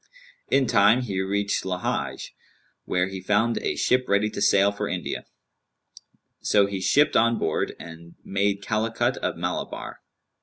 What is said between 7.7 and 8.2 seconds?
and